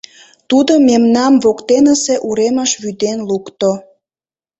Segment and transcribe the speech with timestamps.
[0.49, 3.71] Тудо мемнам воктенсе уремыш вӱден лукто.